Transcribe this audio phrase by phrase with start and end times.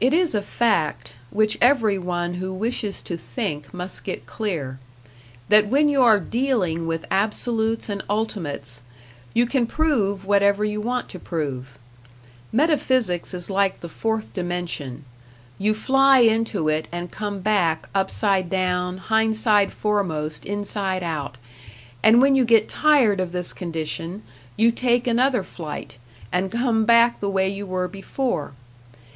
[0.00, 4.78] It is a fact, which every one who wishes to think must get clear,
[5.48, 8.84] that when you are dealing with absolutes and ultimates,
[9.34, 11.76] you can prove whatever you want to prove.
[12.52, 15.04] Metaphysics is like the fourth dimension;
[15.58, 21.36] you fly into it and come back upside down, hindside foremost, inside out;
[22.00, 24.22] and when you get tired of this condition,
[24.56, 25.96] you take another flight,
[26.30, 28.52] and come back the way you were before.